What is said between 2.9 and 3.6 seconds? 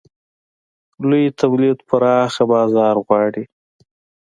غواړي.